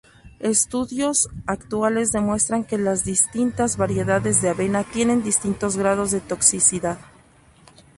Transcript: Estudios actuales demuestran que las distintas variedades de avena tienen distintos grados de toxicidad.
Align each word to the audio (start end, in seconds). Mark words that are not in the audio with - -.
Estudios 0.39 1.29
actuales 1.45 2.11
demuestran 2.11 2.63
que 2.63 2.79
las 2.79 3.05
distintas 3.05 3.77
variedades 3.77 4.41
de 4.41 4.49
avena 4.49 4.83
tienen 4.83 5.21
distintos 5.21 5.77
grados 5.77 6.09
de 6.09 6.21
toxicidad. 6.21 6.97